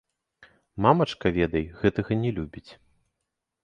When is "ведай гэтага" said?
1.37-2.21